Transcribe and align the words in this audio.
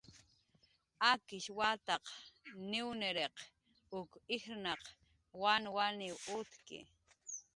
Akish 1.09 1.49
wataq 1.59 2.03
niwniriq 2.69 3.35
uk 3.99 4.09
ijrnaq 4.35 4.83
wanwaniw 5.41 6.17
utki 6.37 6.79